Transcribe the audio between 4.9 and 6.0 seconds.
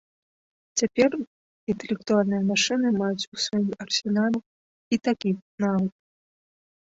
і такі навык.